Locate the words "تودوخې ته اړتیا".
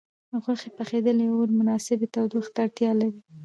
2.13-2.91